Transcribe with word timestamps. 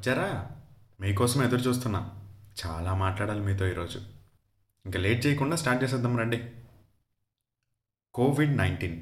వచ్చారా? 0.00 0.46
మీకోసం 1.00 1.44
ఎదురు 1.44 1.60
చూస్తున్నా. 1.60 2.10
చాలా 2.66 2.94
మాట్లాడాలి 2.94 3.40
మీతో 3.40 3.66
ఈరోజు. 3.68 3.98
ఇంకా 4.86 5.00
లేట్ 5.00 5.26
చేయకుండా 5.26 5.56
స్టార్ట్ 5.56 5.84
చేసేద్దాం 5.84 6.18
రండి. 6.18 6.44
COVID 8.14 8.56
nineteen. 8.56 9.00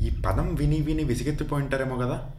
ఈ 0.00 0.22
పదం 0.26 0.54
విని 0.54 0.80
విని 0.80 1.04
విసిగెత్తిపోయింటారేమో 1.04 1.96
కదా? 1.96 2.30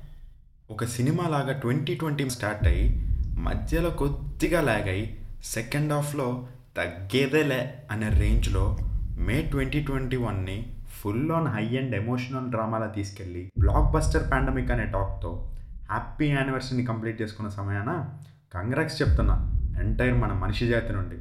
ఒక 0.70 0.86
సినిమా 0.86 1.28
లాగా 1.28 1.60
ట్వంటీ 1.60 1.96
ట్వంటీ 1.96 2.30
స్టార్ట్ 2.30 2.68
అయ్యి 2.68 3.08
మధ్యలో 3.40 3.90
కొద్దిగా 3.90 4.62
లాగ్ 4.62 4.90
అయ్యి 4.90 5.26
సెకండ్ 5.44 5.94
హాఫ్లో 5.94 6.48
తగ్గేదేలే 6.78 7.88
అనే 7.92 8.10
రేంజ్లో 8.10 8.78
మే 9.18 9.42
ట్వంటీ 9.42 9.84
ట్వంటీ 9.84 10.18
వన్ని 10.18 10.76
full 10.90 11.32
on 11.32 11.48
high 11.48 11.78
and 11.78 11.96
emotional 11.96 12.50
డ్రామాలా 12.50 12.88
తీసుకెళ్ళి 12.88 13.52
బ్లాక్ 13.60 13.92
బస్టర్ 13.92 14.32
పాండమిక్ 14.32 14.72
అనే 14.72 14.86
టాక్తో 14.86 15.52
హ్యాపీ 15.92 16.28
యానివర్సరీని 16.28 16.86
కంప్లీట్ 16.86 17.22
చేసుకున్న 17.22 17.50
సమయాన 17.50 18.10
కంగ్రాక్స్ 18.54 19.02
చెప్తున్నా 19.02 19.52
ఎంటైర్ 19.80 20.18
మన 20.18 20.34
మనిషి 20.34 20.68
జాతి 20.68 20.94
నుండి. 20.94 21.16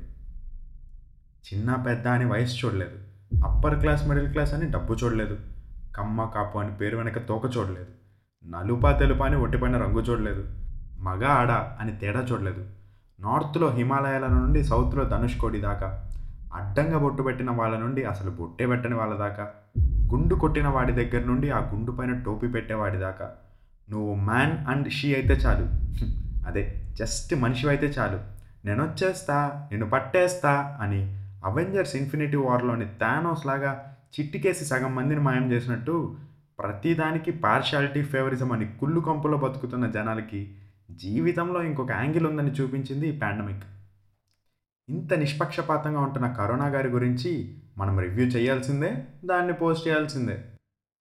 చిన్న 1.48 1.74
పెద్ద 1.74 2.08
అని 2.08 2.24
వయసు 2.24 2.66
చూడలేదు. 2.66 2.98
అప్పర్ 3.45 3.80
క్లాస్ 3.80 4.09
మిడిల్ 4.09 4.28
క్లాస్ 4.28 4.54
అని 4.54 4.70
డబ్బు 4.70 4.95
చూడలేదు. 4.95 5.38
కమ్మ 5.96 6.24
కాపు 6.24 6.59
అని 6.59 6.74
పేరు 6.76 6.96
వెనక 6.96 7.18
తోక 7.18 7.56
చూడలేదు. 7.56 7.86
నలుపా 8.46 8.92
తెలుపా 8.92 9.26
అని 9.26 9.36
ఒట్టిపైన 9.36 9.76
రంగు 9.76 10.00
చూడలేదు. 10.00 10.54
మగ 10.98 11.24
ఆడ 11.24 11.50
అని 11.50 11.96
తేడా 11.96 12.20
చూడలేదు. 12.20 12.66
నార్త్లో 13.20 13.70
హిమాలయాల 13.70 14.26
నుండి 14.26 14.64
సౌత్లో 14.64 15.04
ధనుష్కోడి 15.04 15.60
దాకా. 15.60 16.10
అడ్డంగా 16.54 16.98
బొట్టు 16.98 17.23
పెట్టిన 17.23 17.50
వాళ్ళ 17.50 17.78
నుండి 17.78 18.04
అసలు 18.04 18.30
బొట్టే 18.30 18.66
పెట్టని 18.66 18.95
వాళ్ళ 18.95 19.14
దాకా. 19.14 19.50
గుండు 20.12 20.34
కొట్టిన 20.34 20.68
వాడి 20.68 20.92
దగ్గర 20.92 21.26
నుండి 21.26 21.50
ఆ 21.50 21.59
గుండు 21.59 21.92
పైన 21.92 22.23
టోపీ 22.23 22.48
పెట్టేవాడి 22.48 22.96
దాకా. 22.96 23.30
నువ్వు 23.90 24.14
మ్యాన్ 24.14 24.66
అండ్ 24.66 24.92
షీ 24.92 25.14
అయితే 25.14 25.34
చాలు. 25.34 25.66
అదే 26.48 26.82
జస్ట్ 26.92 27.34
మనిషి 27.34 27.68
అయితే 27.68 27.86
చాలు. 27.86 28.20
నేను 28.66 28.84
వచ్చేస్తా 28.84 29.68
నేను 29.73 29.90
పట్టేస్తా 29.90 30.78
అని 30.80 31.01
అవెంజర్స్ 31.45 31.96
ఇన్ఫినిటీ 31.96 32.37
వార్లోని 32.37 32.84
థానోస్ 33.00 33.46
లాగా 33.46 33.96
చిట్టికేసి 34.20 34.65
సగం 34.65 34.95
మందిని 34.95 35.20
మాయం 35.20 35.52
చేసినట్టు 35.52 36.16
ప్రతిదానికి 36.59 37.30
పార్షాలిటీ 37.30 38.02
ఫేవరిజం 38.02 38.52
అని 38.52 38.66
కుళ్ళు 38.80 39.00
కంపులో 39.00 39.38
బతుకుతున్న 39.38 39.87
జనాలకి 39.87 40.54
జీవితంలో 40.90 41.62
ఇంకొక 41.62 41.90
యాంగిల్ 41.90 42.26
ఉందని 42.26 42.50
చూపించింది 42.50 43.09
ఈ 43.09 43.18
పాండమిక్ 43.18 43.65
ఇంత 44.88 45.15
నిష్పక్షపాతంగా 45.15 46.00
ఉంటున్న 46.00 46.28
కరోనా 46.28 46.66
గారి 46.66 46.88
గురించి 46.88 47.54
మనం 47.78 47.98
రివ్యూ 47.98 48.26
చేయాల్సిందే 48.26 49.04
దాన్ని 49.24 49.52
పోస్ట్ 49.52 49.88
చేయాల్సిందే. 49.88 50.45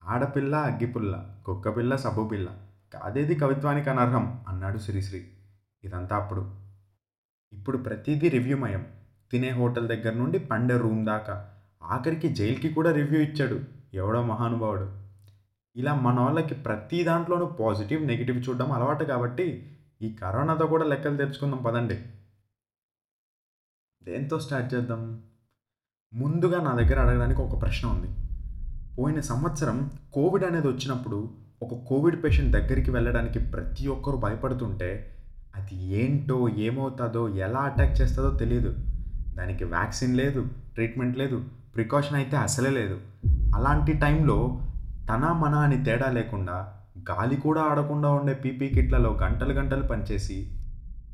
ఆడపిల్ల 0.06 0.56
అగ్గిపుల్ల 0.56 1.26
కుక్కపిల్ల 1.46 1.96
సబ్బుపిల్ల. 1.96 2.48
కాదేది 2.94 3.36
కవిత్వానికి 3.36 3.90
అనర్హం? 3.90 4.46
అన్నాడు 4.48 4.78
శ్రీశ్రీ 4.78 5.28
ఇదంతా 5.84 6.16
అప్పుడు. 6.16 6.56
ఇప్పుడు 7.54 7.78
ప్రతిదీ 7.78 8.30
రివ్యూమయం 8.30 8.88
తినే 9.32 9.50
హోటల్ 9.50 9.88
దగ్గర 9.88 10.14
నుండి 10.14 10.40
పండే 10.40 10.78
రూమ్ 10.78 11.06
దాకా. 11.06 11.56
ఆఖరికి 11.84 12.30
జైలుకి 12.30 12.70
కూడా 12.70 12.92
రివ్యూ 12.92 13.22
ఇచ్చాడు. 13.22 13.60
ఎవడో 13.94 14.24
మహానుభావుడు. 14.24 15.00
ఇలా 15.76 15.96
మన 15.96 16.20
వాళ్ళకి 16.20 16.56
ప్రతి 16.56 17.04
దాంట్లోనూ 17.04 17.46
పాజిటివ్ 17.46 18.08
నెగిటివ్ 18.08 18.50
చూడడం 18.50 18.72
అలవాటు 18.72 19.04
కాబట్టి 19.04 19.78
ఈ 20.02 20.14
కరోనాతో 20.14 20.66
కూడా 20.66 20.84
లెక్కలు 20.84 21.18
తెచ్చుకుందాం 21.18 21.64
పదండి. 21.64 22.02
దేంతో 24.04 24.40
స్టార్ట్ 24.40 24.74
చేద్దాం? 24.74 25.24
ముందుగా 26.14 26.62
నా 26.62 26.74
దగ్గర 26.76 27.00
అడగడానికి 27.00 27.42
ఒక 27.42 27.62
ప్రశ్న 27.62 27.90
ఉంది. 27.90 28.30
పోయిన 28.96 29.20
సంవత్సరం 29.20 29.92
కోవిడ్ 30.14 30.44
అనేది 30.44 30.68
వచ్చినప్పుడు 30.68 31.49
ఒక 31.62 31.74
కోవిడ్ 31.88 32.24
పేషెంట్ 32.24 32.52
దగ్గరికి 32.52 32.92
వెళ్ళడానికి 32.92 33.40
ప్రతి 33.40 33.88
ఒక్కరు 33.88 34.18
భయపడుతుంటే 34.18 34.90
అది 35.56 35.76
ఏంటో 35.94 36.50
ఏమవుతుందో 36.50 37.30
ఎలా 37.30 37.60
అటాక్ 37.60 38.02
చేస్తుందో 38.02 38.38
తెలియదు 38.38 38.72
దానికి 39.36 39.64
వ్యాక్సిన్ 39.64 40.16
లేదు 40.16 40.42
ట్రీట్మెంట్ 40.76 41.18
లేదు 41.18 41.38
ప్రికాషన్ 41.76 42.16
అయితే 42.16 42.38
అసలే 42.38 42.70
లేదు. 42.70 42.98
అలాంటి 43.56 43.94
టైంలో 43.94 44.38
తన 45.10 45.26
మన 45.40 45.56
అని 45.56 45.84
తేడా 45.84 46.10
లేకుండా 46.10 46.56
గాలి 47.10 47.36
కూడా 47.36 47.62
ఆడకుండా 47.62 48.10
ఉండే 48.10 48.34
పీపీ 48.34 48.70
కిట్లలో 48.70 49.18
గంటలు 49.24 49.54
గంటలు 49.54 49.84
పనిచేసి 49.84 50.38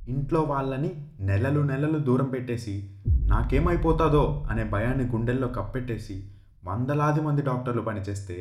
ఇంట్లో 0.07 0.41
వాళ్ళని 0.43 0.91
నెలలు 1.19 1.59
నెలలు 1.63 1.99
దూరం 1.99 2.25
పెట్టేసి 2.25 2.75
నాకేమైపోతుందో 3.27 4.45
అనే 4.49 4.63
భయాన్ని 4.63 5.03
గుండెల్లో 5.05 5.47
కప్పెట్టేసి 5.47 6.17
వందలాది 6.65 7.21
మంది 7.21 7.41
డాక్టర్లు 7.41 7.81
పనిచేస్తే 7.81 8.37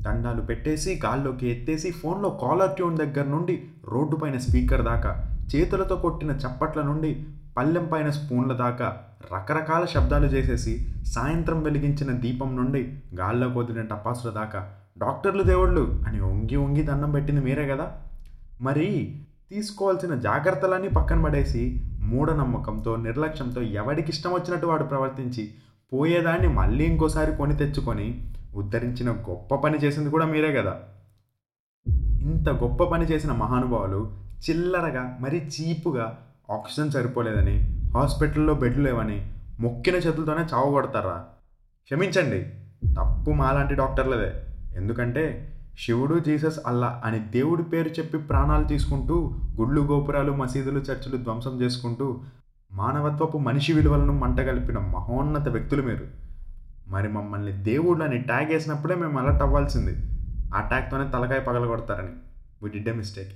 దండాలు 0.00 0.42
పెట్టేసి 0.42 0.90
గాల్లోకి 1.04 1.46
ఎత్తేసి 1.48 1.90
ఫోన్లో 1.96 2.30
కాలర్ 2.40 2.74
ట్యూన్ 2.74 2.96
దగ్గర 2.96 3.26
నుండి 3.26 3.54
రోడ్డు 3.86 4.16
పైన 4.16 4.36
స్పీకర్ 4.38 4.84
దాకా 4.84 5.12
చేతులతో 5.52 5.96
కొట్టిన 5.96 6.32
చప్పట్ల 6.42 6.80
నుండి 6.82 7.10
పల్లెం 7.56 7.86
పైన 7.86 8.08
స్పూన్ల 8.10 8.52
దాకా 8.58 8.88
రకరకాల 9.32 9.84
శబ్దాలు 9.92 10.26
చేసేసి 10.26 10.72
సాయంత్రం 11.06 11.58
వెలిగించిన 11.62 12.10
దీపం 12.18 12.50
నుండి 12.56 12.82
గాల్లో 13.14 13.48
కొదిన 13.50 13.82
టపాసుల 13.88 14.30
దాకా 14.32 14.60
డాక్టర్లు 14.96 15.42
దేవుళ్ళు 15.42 15.82
అని 16.06 16.20
వంగి 16.20 16.56
వంగి 16.56 16.82
దండం 16.82 17.10
పెట్టింది 17.12 17.40
మీరే 17.40 17.64
కదా? 17.68 17.86
మరి 18.60 18.86
తీసుకోవాల్సిన 19.50 20.14
జాగ్రత్తలన్నీ 20.20 20.88
పక్కన 20.88 21.20
పడేసి 21.22 21.62
మూఢనమ్మకంతో 22.10 22.92
నిర్లక్ష్యంతో 23.04 23.60
ఎవడికి 23.78 24.10
ఇష్టం 24.10 24.32
వచ్చినట్టు 24.32 24.66
వాడు 24.66 24.84
ప్రవర్తించి 24.84 25.44
పోయేదాన్ని 25.92 26.48
మళ్ళీ 26.54 26.84
ఇంకోసారి 26.84 27.32
కొని 27.36 27.56
తెచ్చుకొని 27.56 28.08
ఉద్ధరించిన 28.54 29.10
గొప్ప 29.10 29.54
పని 29.54 29.78
చేసింది 29.78 30.10
కూడా 30.10 30.26
మీరే 30.26 30.52
కదా. 30.52 30.80
ఇంత 32.22 32.48
గొప్ప 32.48 32.84
పని 32.84 33.04
చేసిన 33.04 33.32
మహానుభావులు 33.32 34.12
చిల్లరగా 34.50 35.18
మరీ 35.20 35.36
చీపుగా 35.36 36.18
ఆక్సిజన్ 36.50 36.90
సరిపోలేదని 36.90 37.86
హాస్పిటల్లో 37.94 38.54
బెడ్లు 38.54 38.82
లేవని 38.82 39.32
మొక్కిన 39.60 39.94
చేతులతోనే 39.94 40.42
చావు 40.54 40.70
కొడతారా 40.70 41.24
క్షమించండి 41.84 42.40
తప్పు 42.94 43.30
మాలాంటి 43.30 43.74
డాక్టర్లదే. 43.74 44.32
ఎందుకంటే 44.76 45.52
శివుడు 45.78 46.18
జీసస్ 46.18 46.60
అల్లా 46.66 47.02
అని 47.04 47.18
దేవుడి 47.18 47.62
పేరు 47.62 47.88
చెప్పి 47.88 48.18
ప్రాణాలు 48.18 48.64
తీసుకుంటూ 48.64 49.34
గుళ్ళు 49.56 49.80
గోపురాలు 49.80 50.32
మసీదులు 50.32 50.78
చర్చిలు 50.78 51.16
ధ్వంసం 51.16 51.60
చేసుకుంటూ 51.60 52.20
మానవత్వపు 52.72 53.38
మనిషి 53.38 53.72
విలువలను 53.72 54.12
మంటగలిపిన 54.12 54.78
మహోన్నత 54.78 55.48
వ్యక్తులు 55.48 55.82
మీరు. 55.82 56.19
మరి 56.90 57.08
మమ్మల్ని 57.08 57.52
దేవుడు 57.52 58.04
అని 58.04 58.18
ట్యాగ్ 58.18 58.46
వేసినప్పుడే 58.46 58.94
మేము 58.94 59.18
అలర్ట్ 59.18 59.42
అవ్వాల్సింది. 59.42 59.94
ఆ 60.54 60.60
ట్యాగ్తోనే 60.60 61.10
తలకాయ 61.10 61.40
పగలగొడతారని. 61.40 62.12
వి 62.62 62.70
డిడ్ 62.70 62.88
ఎ 62.88 62.92
మిస్టేక్ 62.92 63.32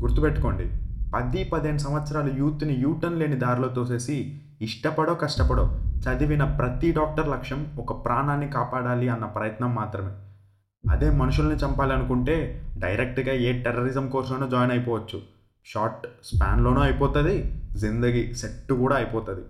గుర్తుపెట్టుకోండి 0.00 0.70
పది 1.14 1.44
పదిహేను 1.44 1.78
సంవత్సరాల 1.78 2.36
యూత్ని 2.36 2.74
యూటర్న్ 2.74 3.18
లేని 3.18 3.36
దారిలో 3.36 3.68
తోసేసి 3.68 4.40
ఇష్టపడో 4.60 5.14
కష్టపడో 5.14 5.80
చదివిన 6.04 6.44
ప్రతి 6.44 6.92
డాక్టర్ 6.92 7.28
లక్ష్యం 7.28 7.76
ఒక 7.78 8.04
ప్రాణాన్ని 8.04 8.48
కాపాడాలి 8.48 9.08
అన్న 9.08 9.24
ప్రయత్నం 9.24 9.74
మాత్రమే. 9.74 10.12
అదే 10.90 11.10
మనుషుల్ని 11.10 11.54
చంపాలనుకుంటే 11.54 12.62
డైరెక్ట్గా 12.78 13.34
ఏ 13.34 13.62
టెర్రరిజం 13.62 14.08
కోర్సులోనో 14.08 14.48
జాయిన్ 14.48 14.72
అయిపోవచ్చు. 14.72 15.22
షార్ట్ 15.66 16.06
స్పాన్లోనూ 16.24 16.80
అయిపోతుంది 16.80 17.62
జిందగీ 17.76 18.34
సెట్ 18.34 18.72
కూడా 18.72 18.96
అయిపోతుంది. 18.96 19.44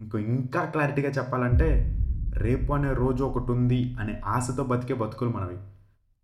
ఇంకో 0.00 0.18
ఇంకా 0.18 0.64
క్లారిటీగా 0.64 1.10
చెప్పాలంటే 1.10 2.00
రేపు 2.34 2.72
అనే 2.72 2.92
రోజు 2.92 3.24
ఒకటి 3.24 3.52
ఉంది 3.52 3.96
అనే 4.00 4.20
ఆశతో 4.26 4.64
బతికే 4.64 4.94
బతుకులు 4.94 5.30
మనవి. 5.30 5.56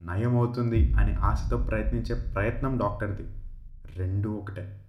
నయం 0.02 0.36
అవుతుంది 0.36 0.92
అనే 0.92 1.14
ఆశతో 1.14 1.56
ప్రయత్నించే 1.56 2.32
ప్రయత్నం 2.34 2.78
డాక్టర్ది. 2.78 3.26
రెండు 3.96 4.28
ఒకటే. 4.28 4.80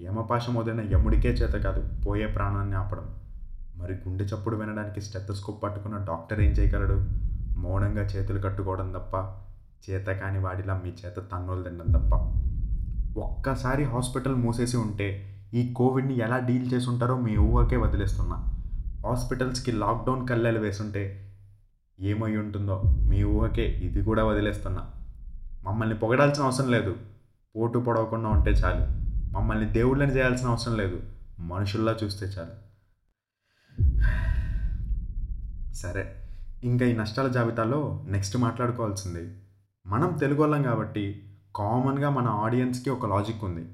యమపాశం 0.00 0.54
వదిలిన 0.54 0.92
యముడికే 0.92 1.28
చేత 1.28 1.64
కాదు 1.64 2.02
పోయే 2.06 2.26
ప్రాణాన్ని 2.26 2.76
ఆపడం. 2.76 3.14
మరి 3.76 3.92
గుండె 3.92 4.24
చప్పుడు 4.24 4.56
వినడానికి 4.56 5.00
స్టెత్తస్కోప్ 5.00 5.62
పట్టుకున్న 5.62 5.96
డాక్టర్ 5.96 6.40
ఏం 6.40 6.50
చేయగలడు? 6.50 7.08
మౌనంగా 7.58 8.02
చేతులు 8.02 8.40
కట్టుకోవడం 8.40 8.92
తప్ప 8.92 9.14
చేత 9.90 10.06
కాని 10.06 10.38
వాడిలా 10.38 10.82
మీ 10.84 10.90
చేత 10.90 11.16
తన్నులు 11.16 11.62
తినడం 11.62 11.92
తప్ప. 11.92 12.14
ఒక్కసారి 13.20 13.84
హాస్పిటల్ 13.84 14.34
మూసేసి 14.34 14.76
ఉంటే 14.76 15.37
ఈ 15.54 15.72
కోవిడ్ని 15.72 16.18
ఎలా 16.18 16.38
డీల్ 16.38 16.72
చేసి 16.72 16.90
మీ 16.90 17.36
ఊహకే 17.36 17.76
వదిలేస్తున్నా. 17.76 18.36
హాస్పిటల్స్కి 19.06 19.72
లాక్డౌన్ 19.72 20.28
కల్లెలు 20.28 20.58
వేసుంటే 20.58 21.24
ఏమై 22.00 22.36
ఉంటుందో 22.36 22.82
మీ 22.86 23.24
ఊహకే 23.24 23.68
ఇది 23.68 24.02
కూడా 24.02 24.24
వదిలేస్తున్నా. 24.24 24.90
మమ్మల్ని 25.64 25.98
పొగడాల్సిన 25.98 26.44
అవసరం 26.44 26.70
లేదు. 26.70 26.96
పోటు 27.56 27.78
పొడవకుండా 27.78 28.28
ఉంటే 28.28 28.50
చాలు. 28.50 29.08
మమ్మల్ని 29.36 29.72
దేవుళ్ళని 29.72 30.16
చేయాల్సిన 30.16 30.48
అవసరం 30.48 30.76
లేదు. 30.76 31.02
మనుషుల్లా 31.38 31.96
చూస్తే 32.04 32.26
చాలు. 32.26 32.68
సరే 35.74 36.14
ఇంకా 36.64 36.86
ఈ 36.86 36.92
నష్టాల 36.92 37.28
జాబితాలో 37.28 38.04
నెక్స్ట్ 38.08 38.36
మాట్లాడుకోవాల్సింది. 38.36 39.38
మనం 39.86 40.16
తెలుగు 40.20 40.40
వాళ్ళం 40.40 40.62
కాబట్టి 40.62 41.36
కామన్గా 41.56 42.10
మన 42.10 42.26
ఆడియన్స్కి 42.26 42.90
ఒక 42.90 43.06
లాజిక్ 43.06 43.44
ఉంది. 43.44 43.68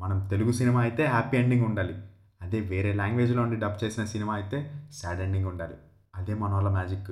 మనం 0.00 0.26
తెలుగు 0.26 0.52
సినిమా 0.52 0.80
అయితే 0.80 1.06
హ్యాపీ 1.06 1.36
ఎండింగ్ 1.36 1.64
ఉండాలి. 1.64 1.94
అదే 2.42 2.60
వేరే 2.60 2.92
లాంగ్వేజ్లో 2.92 3.42
ఉండి 3.42 3.56
డబ్ 3.56 3.84
చేసిన 3.84 4.04
సినిమా 4.04 4.34
అయితే 4.34 4.72
సాడ్ 4.92 5.20
ఎండింగ్ 5.20 5.46
ఉండాలి. 5.46 5.74
అదే 6.16 6.34
మన 6.34 6.54
వాళ్ళ 6.54 6.68
మ్యాజిక్. 6.68 7.10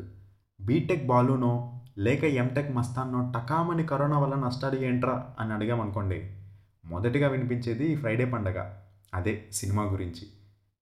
బీటెక్ 0.60 1.06
బాలునో 1.06 1.80
లేక 1.98 2.24
ఎంటెక్ 2.24 2.72
మస్తాన్నో 2.72 3.32
టకామని 3.36 3.86
కరోనా 3.86 4.18
వల్ల 4.18 4.34
నష్టాలు 4.34 4.80
ఏంట్రా 4.80 5.26
అని 5.40 5.52
అడిగామనుకోండి 5.52 6.36
మొదటిగా 6.86 7.28
వినిపించేది 7.28 7.96
ఫ్రైడే 7.96 8.24
పండగ. 8.24 8.70
అదే 9.14 9.44
సినిమా 9.52 9.82
గురించి. 9.82 10.26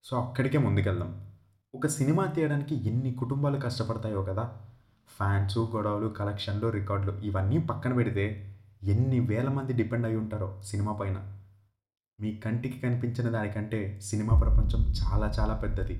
సో 0.04 0.16
అక్కడికే 0.16 0.58
ముందుకెళ్దాం. 0.58 1.26
ఒక 1.74 1.86
సినిమా 1.86 2.26
తీయడానికి 2.26 2.88
ఎన్ని 2.88 3.14
కుటుంబాలు 3.14 3.60
కష్టపడతాయో 3.60 4.22
కదా. 4.22 4.52
ఫ్యాన్స్ 5.16 5.58
గొడవలు 5.58 6.08
కలెక్షన్లు 6.08 6.68
రికార్డులు 6.68 7.18
ఇవన్నీ 7.18 7.58
పక్కన 7.58 7.92
పెడితే 7.92 8.54
ఎన్ని 8.82 9.20
వేల 9.20 9.48
మంది 9.48 9.72
డిపెండ్ 9.72 10.06
అయి 10.06 10.16
ఉంటారో 10.16 10.62
సినిమా 10.64 10.92
పైన. 10.92 11.35
మీ 12.20 12.36
కంటికి 12.36 12.78
కనిపించిన 12.80 13.30
దానికంటే 13.30 14.00
సినిమా 14.02 14.40
ప్రపంచం 14.40 14.94
చాలా 15.00 15.32
చాలా 15.38 15.54
పెద్దది. 15.54 15.96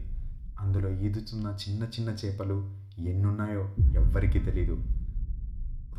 అందులో 0.61 0.89
ఈదుతున్న 0.89 1.57
చిన్న 1.63 1.83
చిన్న 1.85 2.11
చేపలు 2.11 2.73
ఎన్నున్నాయో 2.99 3.65
ఎవ్వరికీ 3.95 4.39
తెలీదు. 4.39 4.77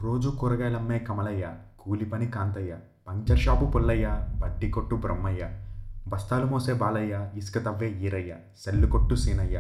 రోజు 0.02 0.30
కూరగాయలు 0.30 0.78
అమ్మే 0.78 1.00
కమలయ్య 1.00 1.54
కూలి 1.80 2.06
పని 2.06 2.28
కాంతయ్య 2.28 2.78
పంక్చర్ 3.08 3.40
షాపు 3.40 3.66
పుల్లయ్య 3.66 4.28
బట్టి 4.40 4.72
కొట్టు 4.72 4.96
బ్రహ్మయ్య 4.96 5.50
బస్తాలు 6.08 6.46
మోసే 6.46 6.74
బాలయ్య 6.74 7.32
ఇసుక 7.36 7.58
తవ్వే 7.66 7.90
ఈరయ్య 7.90 8.36
సెల్లు 8.58 8.88
కొట్టు 8.88 9.16
సీనయ్య. 9.16 9.58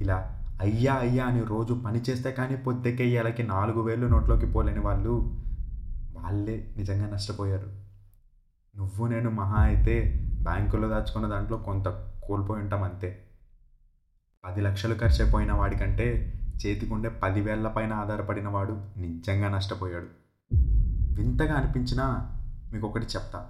ఇలా 0.00 0.18
అయ్యా 0.60 0.94
అయ్యా 0.94 1.24
అని 1.24 1.44
రోజు 1.44 1.74
పని 1.74 2.00
చేస్తే 2.10 2.32
కానీ 2.32 2.56
పొద్దెకేయాలకి 2.56 3.42
నాలుగు 3.42 3.80
వేలు 3.80 4.06
నోట్లోకి 4.06 4.46
పోలేని 4.46 4.80
వాళ్ళు 4.80 5.14
వాళ్ళే 6.14 6.68
నిజంగా 6.76 7.06
నష్టపోయారు. 7.06 7.81
నువ్వు 8.76 9.06
నేను 9.06 9.30
మహా 9.30 9.62
అయితే 9.62 10.24
బ్యాంకులో 10.42 10.88
దాచుకున్న 10.88 11.26
దాంట్లో 11.26 11.58
కొంత 11.58 11.88
కోల్పోయి 12.24 12.62
ఉంటాం 12.62 12.82
అంతే. 12.82 13.26
పది 14.44 14.60
లక్షలు 14.60 14.94
ఖర్చు 14.94 15.22
అయిపోయిన 15.22 15.52
వాడికంటే 15.52 16.06
చేతికుండే 16.56 17.08
పదివేల 17.08 17.68
పైన 17.68 17.92
ఆధారపడిన 17.92 18.48
వాడు 18.48 18.72
నిజంగా 18.96 19.48
నష్టపోయాడు. 19.48 20.06
వింతగా 21.20 21.54
అనిపించినా 21.54 22.30
మీకు 22.72 22.86
ఒకటి 22.86 23.04
చెప్తా. 23.04 23.46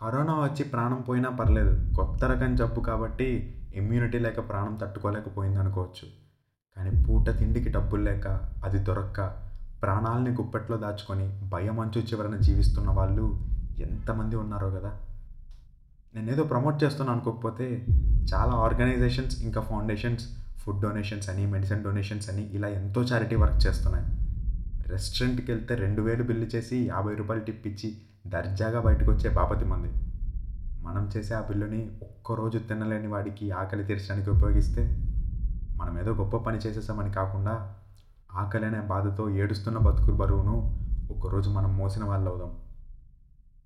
కరోనా 0.00 0.32
వచ్చి 0.32 0.64
ప్రాణం 0.64 1.00
పోయినా 1.08 1.30
పర్లేదు. 1.30 1.94
కొత్త 1.94 2.24
రకం 2.24 2.56
జబ్బు 2.56 2.80
కాబట్టి 2.80 3.54
ఇమ్యూనిటీ 3.74 4.18
లేక 4.18 4.48
ప్రాణం 4.48 4.74
తట్టుకోలేకపోయింది 4.74 5.58
అనుకోవచ్చు. 5.58 6.08
కానీ 6.76 7.04
పూట 7.04 7.38
తిండికి 7.38 7.68
డబ్బులు 7.68 8.02
లేక 8.02 8.28
అది 8.64 8.78
దొరక్క 8.78 9.20
ప్రాణాలని 9.82 10.30
గుప్పెట్లో 10.30 10.76
దాచుకొని 10.76 11.40
భయం 11.48 11.80
అంచు 11.80 12.00
చివరన 12.00 12.36
జీవిస్తున్న 12.36 12.90
వాళ్ళు 12.90 13.55
ఎంతమంది 13.82 14.36
ఉన్నారో 14.36 14.70
కదా. 14.70 14.96
నేనేదో 16.14 16.44
ప్రమోట్ 16.44 16.84
చేస్తున్నాను 16.84 17.18
అనుకోకపోతే 17.18 17.86
చాలా 18.32 18.52
ఆర్గనైజేషన్స్ 18.52 19.42
ఇంకా 19.42 19.60
ఫౌండేషన్స్ 19.60 20.28
ఫుడ్ 20.58 20.82
డొనేషన్స్ 20.82 21.30
అని 21.30 21.46
మెడిసిన్ 21.46 21.84
డొనేషన్స్ 21.84 22.30
అని 22.30 22.42
ఇలా 22.42 22.68
ఎంతో 22.68 23.02
చారిటీ 23.02 23.36
వర్క్ 23.36 23.66
చేస్తున్నాయి. 23.66 24.04
రెస్టారెంట్కి 24.88 25.52
వెళ్తే 25.52 25.74
రెండు 25.74 26.02
వేలు 26.02 26.22
బిల్లు 26.22 26.46
చేసి 26.56 26.86
యాభై 26.86 27.14
రూపాయలు 27.14 27.44
టిప్ 27.44 27.66
ఇచ్చి 27.66 27.96
దర్జాగా 28.26 28.80
బయటకు 28.80 29.10
వచ్చే 29.12 29.30
బాపతి 29.30 29.64
మంది. 29.64 29.88
మనం 30.82 31.10
చేసే 31.16 31.34
ఆ 31.34 31.40
బిల్లుని 31.40 31.90
ఒక్కరోజు 32.02 32.58
తినలేని 32.58 33.06
వాడికి 33.06 33.50
ఆకలి 33.50 33.84
తీర్చడానికి 33.84 34.30
ఉపయోగిస్తే 34.30 35.06
మనం 35.76 35.98
ఏదో 35.98 36.12
గొప్ప 36.12 36.36
పని 36.36 36.58
చేసేసామని 36.58 37.12
కాకుండా 37.12 37.76
ఆకలి 38.34 38.66
అనే 38.66 38.80
బాధతో 38.80 39.30
ఏడుస్తున్న 39.30 39.78
బతుకు 39.78 40.10
బరువును 40.10 40.86
ఒకరోజు 41.10 41.50
మనం 41.50 41.76
మోసిన 41.76 42.04
వాళ్ళు 42.04 42.30
అవుదాం 42.30 42.65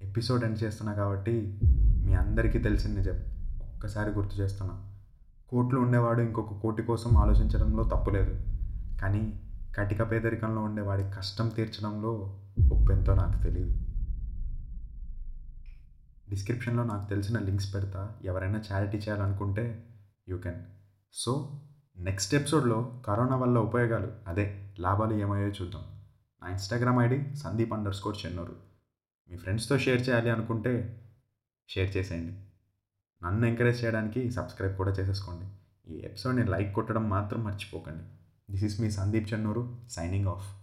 ఎపిసోడ్ 0.03 0.45
ఎండ్ 0.45 0.63
చేస్తున్నా 0.63 0.93
కాబట్టి 0.93 1.61
మీ 2.05 2.15
అందరికీ 2.15 2.59
తెలిసింది 2.59 2.97
నిజం 2.97 3.17
ఒక్కసారి 3.63 4.11
గుర్తు 4.11 4.37
చేస్తున్నా. 4.37 4.93
కోట్లు 5.49 5.81
ఉండేవాడు 5.81 6.21
ఇంకొక 6.21 6.59
కోటి 6.59 6.83
కోసం 6.83 7.17
ఆలోచించడంలో 7.17 7.85
తప్పులేదు 7.85 8.45
కానీ 9.01 9.41
కటిక 9.79 10.11
పేదరికంలో 10.11 10.63
ఉండేవాడి 10.63 11.03
కష్టం 11.03 11.49
తీర్చడంలో 11.49 12.41
ఒప్పెంతో 12.73 13.15
నాకు 13.15 13.43
తెలియదు 13.43 13.79
డిస్క్రిప్షన్లో 16.31 16.85
నాకు 16.85 17.09
తెలిసిన 17.09 17.39
లింక్స్ 17.39 17.75
పెడతా. 17.75 18.11
ఎవరైనా 18.25 18.63
చారిటీ 18.73 18.97
చేయాలనుకుంటే 18.97 19.85
యూ 20.29 20.39
కెన్. 20.39 20.61
సో 21.13 21.61
నెక్స్ట్ 21.99 22.35
ఎపిసోడ్లో 22.35 23.03
కరోనా 23.07 23.37
వల్ల 23.37 23.59
ఉపయోగాలు. 23.59 24.09
అదే 24.29 24.71
లాభాలు 24.79 25.15
ఏమయ్యో 25.15 25.49
చూద్దాం. 25.49 25.83
నా 26.43 26.51
Instagram 26.51 26.99
ID 26.99 27.37
Sandeep 27.37 27.73
underscore 27.95 28.17
Chennuru. 28.27 28.70
మీ 29.31 29.37
ఫ్రెండ్స్తో 29.37 29.79
షేర్ 29.79 30.09
చేయాలి 30.09 30.31
అనుకుంటే 30.31 31.03
షేర్ 31.69 31.97
చేసేయండి. 31.97 32.33
నన్ను 33.23 33.47
ఎంకరేజ్ 33.47 33.85
చేయడానికి 33.85 34.31
సబ్స్క్రైబ్ 34.31 34.77
కూడా 34.77 34.91
చేసేసుకోండి. 34.91 35.47
ఈ 35.93 35.99
ఎపిసోడ్ని 35.99 36.45
లైక్ 36.45 36.75
కొట్టడం 36.75 37.11
మాత్రం 37.11 37.45
మర్చిపోకండి. 37.45 38.05
This 38.53 38.65
is 38.65 38.81
me 38.81 38.91
Sandeep 38.91 39.33
Chennuru 39.33 39.79
signing 39.91 40.29
off. 40.29 40.60